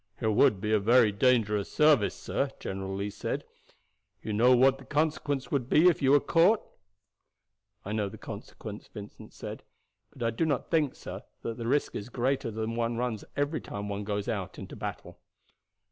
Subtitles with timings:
[0.19, 3.43] "It would be a very dangerous service, sir," General Lee said.
[4.23, 6.59] "You know what the consequence would be if you were caught?"
[7.85, 9.61] "I know the consequence," Vincent said;
[10.11, 13.61] "but I do not think, sir, that the risk is greater than one runs every
[13.61, 15.19] time one goes into battle."